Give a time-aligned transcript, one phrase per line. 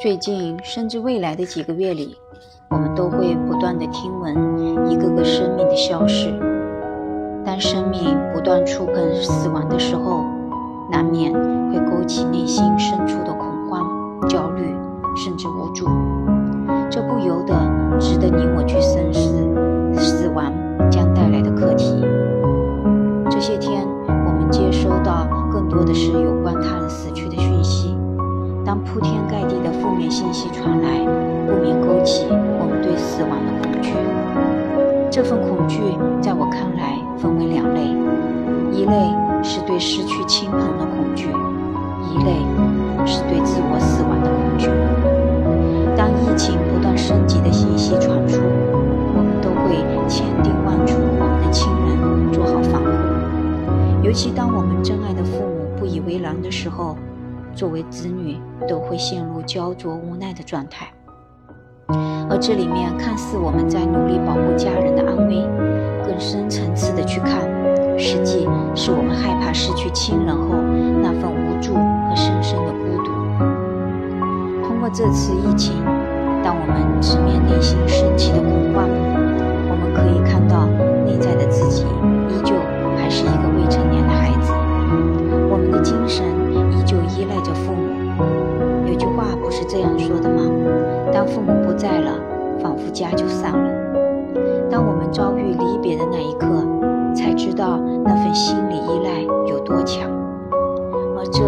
[0.00, 2.16] 最近甚至未来的几个月里，
[2.70, 6.28] 我们都会不断的听闻一个个生命的消逝。
[7.44, 10.24] 当生命不断触碰死亡的时候，
[10.88, 13.90] 难免会勾起内心深处的恐慌、
[14.28, 14.72] 焦虑，
[15.16, 15.86] 甚至无助。
[16.88, 17.54] 这不由得
[17.98, 20.52] 值得你我去深思死亡
[20.88, 22.00] 将带来的课题。
[23.28, 27.57] 这些天，我们接收到更多的是有关他人死去的讯息。
[28.68, 30.98] 当铺天盖地的负面信息传来，
[31.46, 33.94] 不免勾起我们对死亡的恐惧。
[35.10, 35.80] 这份恐惧
[36.20, 37.80] 在我看来分为两类：
[38.70, 38.92] 一类
[39.42, 41.30] 是对失去亲朋的恐惧，
[42.12, 42.36] 一类
[43.06, 44.68] 是对自我死亡的恐惧。
[45.96, 48.36] 当疫情不断升级的信息传出，
[49.16, 54.04] 我们都会千叮万嘱我们的亲人做好防护。
[54.04, 56.94] 尤其当我们真爱的父母不以为然的时候。
[57.58, 60.86] 作为子女，都会陷入焦灼无奈的状态。
[62.30, 65.42] 而这里面看似我们在努力保护家人的安危，
[66.06, 67.42] 更深层次的去看，
[67.98, 70.54] 实际是我们害怕失去亲人后
[71.02, 73.10] 那份无助和深深的孤独。
[74.62, 75.82] 通过这次疫情，
[89.68, 90.42] 这样说的吗？
[91.12, 92.18] 当父母不在了，
[92.58, 93.70] 仿佛家就散了。
[94.70, 96.48] 当我们遭遇离别的那一刻，
[97.14, 100.08] 才知道那份心理依赖有多强。
[101.16, 101.42] 而这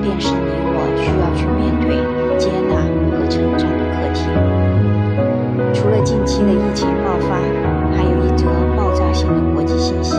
[0.00, 2.00] 便是你我需要去面对、
[2.38, 2.80] 接纳
[3.12, 4.24] 和成长的课题。
[5.74, 7.36] 除了近期的疫情爆发，
[7.94, 10.16] 还有一则爆炸性的国际信息，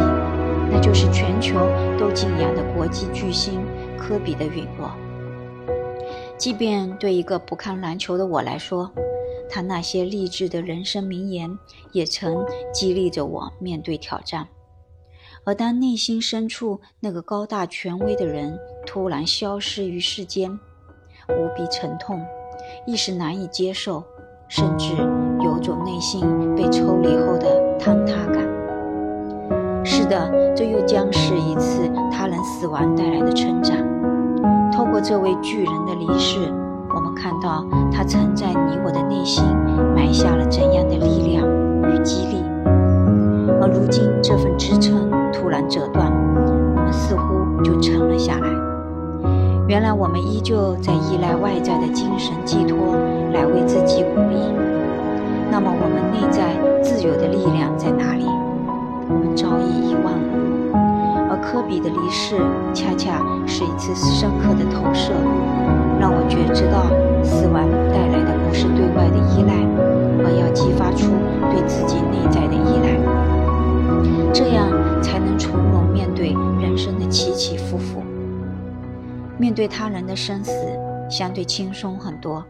[0.70, 1.56] 那就是全球
[1.98, 3.62] 都敬仰的国际巨星。
[3.98, 4.92] 科比的陨落，
[6.38, 8.92] 即便对一个不看篮球的我来说，
[9.50, 11.58] 他那些励志的人生名言
[11.92, 14.48] 也曾激励着我面对挑战。
[15.44, 20.52] 而当内心深处那个高大权威的人突然消失于世间，
[21.30, 22.22] 无比沉痛，
[22.86, 24.04] 一时难以接受，
[24.50, 24.94] 甚至
[25.42, 26.22] 有种内心
[26.54, 28.46] 被抽离后的坍塌感。
[29.86, 33.87] 是的，这又将是一次他人死亡带来的成长。
[35.02, 36.40] 这位巨人的离世，
[36.94, 39.44] 我们看到他曾在你我的内心
[39.96, 41.48] 埋下了怎样的力量
[41.84, 42.44] 与激励，
[43.62, 46.12] 而如今这份支撑突然折断，
[46.76, 48.48] 我们似乎就沉了下来。
[49.68, 52.96] 原来我们依旧在依赖外在的精神寄托
[53.34, 54.38] 来为自己鼓励，
[55.52, 58.07] 那么我们内在自由的力量在哪
[61.58, 62.36] 科比的离世，
[62.72, 65.12] 恰恰是一次深刻的投射，
[66.00, 66.86] 让我觉知到
[67.24, 69.66] 死亡带来的不是对外的依赖，
[70.24, 71.10] 而要激发出
[71.50, 74.70] 对自己内在的依赖，这样
[75.02, 76.28] 才能从容面对
[76.62, 78.04] 人生的起起伏伏。
[79.40, 80.52] 面对他人的生死，
[81.10, 82.46] 相对轻松很多，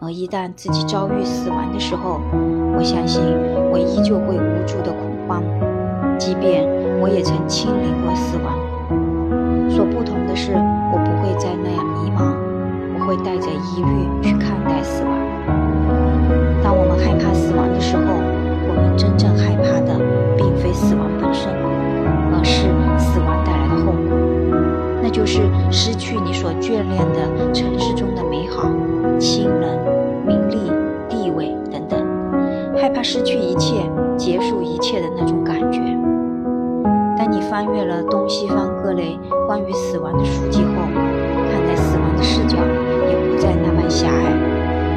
[0.00, 2.20] 而一旦自己遭遇死亡的时候，
[2.76, 3.22] 我相信
[3.70, 5.40] 我依旧会无助的恐慌，
[6.20, 6.68] 即便。
[7.00, 8.52] 我也曾亲临过死亡，
[9.70, 12.36] 所不同的是，我不会再那样迷茫，
[12.94, 15.10] 我会带着疑虑去看待死亡。
[16.62, 18.02] 当我们害怕死亡的时候，
[18.68, 19.98] 我们真正害怕的
[20.36, 21.50] 并非死亡本身，
[22.36, 22.68] 而是
[23.00, 24.20] 死亡带来的后果，
[25.02, 28.68] 那就是失去你所眷恋的城市中的美好、
[29.18, 29.78] 亲人、
[30.26, 30.70] 名利、
[31.08, 31.98] 地位等等，
[32.76, 35.39] 害怕失去一切、结束一切的那种。
[37.60, 44.32] 翻阅了东西方各类关于死亡的书籍后，看待死亡的视角也不再那般狭隘。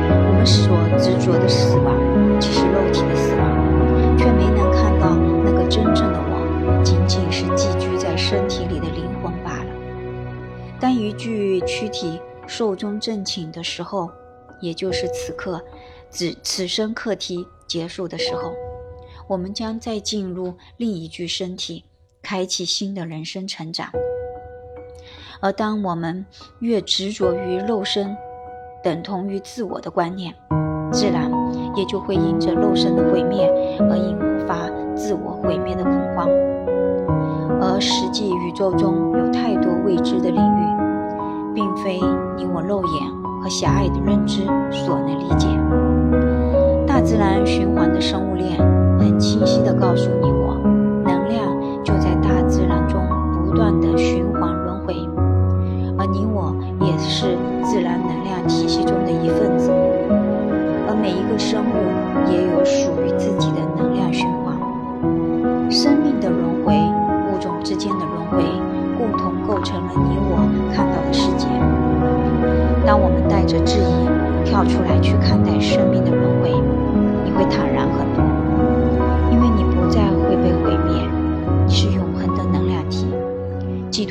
[0.07, 1.93] 我们所执着的死亡，
[2.39, 5.13] 只是肉体的死亡，却没能看到
[5.43, 9.69] 那个真正的我，仅仅是寄居在身体里的灵魂罢了。
[10.79, 12.17] 当一具躯体
[12.47, 14.09] 寿终正寝的时候，
[14.61, 15.61] 也就是此刻，
[16.09, 18.53] 此此生课题结束的时候，
[19.27, 21.83] 我们将再进入另一具身体。
[22.23, 23.89] 开启新的人生成长，
[25.41, 26.25] 而当我们
[26.59, 28.15] 越执着于肉身
[28.81, 30.33] 等同于自我的观念，
[30.89, 31.29] 自然
[31.75, 33.45] 也就会因着肉身的毁灭
[33.81, 34.17] 而引
[34.47, 36.29] 发自我毁灭的恐慌。
[37.61, 41.99] 而实际宇宙中有太多未知的领域，并非
[42.37, 45.47] 你我肉眼和狭隘的认知所能理解。
[46.87, 48.57] 大自然循环的生物链
[48.97, 50.31] 很清晰地告诉你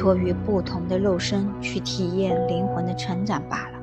[0.03, 3.79] 托于不同的肉身去体验灵魂的成长罢了。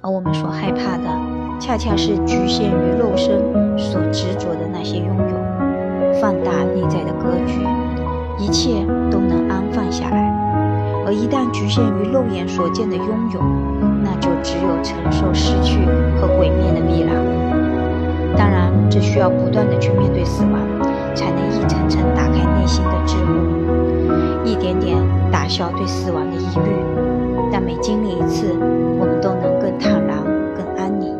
[0.00, 1.10] 而我们所害怕的，
[1.58, 3.42] 恰恰是局限于肉身
[3.76, 6.20] 所执着的那些拥有。
[6.20, 7.66] 放大内在的格局，
[8.38, 10.30] 一切都能安放下来。
[11.04, 13.40] 而一旦局限于肉眼所见的拥有，
[14.04, 15.80] 那就只有承受失去
[16.20, 17.16] 和毁灭的必然。
[18.36, 20.60] 当然，这需要不断的去面对死亡，
[21.12, 23.69] 才能一层层打开内心的桎梏，
[24.50, 24.98] 一点点
[25.30, 26.74] 打消对死亡的疑虑。
[27.52, 28.56] 但每经历一次，
[28.98, 30.18] 我们都能更坦然、
[30.56, 31.16] 更安宁，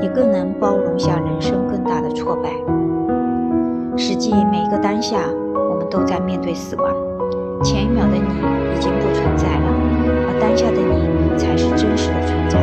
[0.00, 2.50] 也更能包容下人生更大的挫败。
[3.96, 5.18] 实际每一个当下，
[5.54, 6.90] 我们都在面对死亡。
[7.62, 9.68] 前一秒的你已经不存在了，
[10.28, 12.58] 而当下的你才是真实的存在。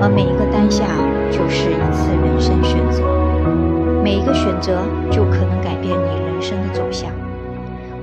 [0.00, 0.84] 而每一个当下
[1.28, 3.02] 就是一次人生选择，
[4.02, 4.78] 每一个选择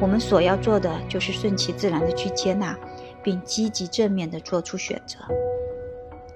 [0.06, 2.78] 我们所要做的就是顺其自然的去接纳，
[3.24, 5.18] 并积极正面的做出选择。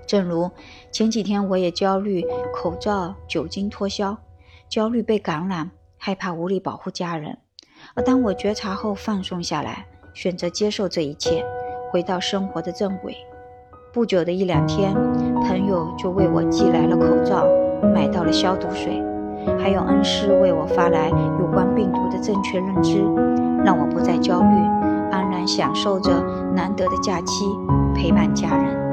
[0.07, 0.49] 正如
[0.91, 4.17] 前几天我也焦虑口罩酒精脱销。
[4.67, 7.37] 焦虑被感染，害怕无力保护家人，
[7.93, 11.45] 而当我觉察后放松下来，选择接受这一切，
[11.91, 13.15] 回到生活的正轨。
[13.93, 14.95] 不久的一两天，
[15.43, 17.47] 朋友就为我寄来了口罩，
[17.93, 18.99] 买到了消毒水，
[19.59, 23.03] 还有恩师为我发来有关病毒的正确认知，
[23.63, 24.45] 让我不再焦虑，
[25.11, 26.11] 安然享受着
[26.55, 27.45] 难得的假期，
[27.93, 28.88] 陪伴家人。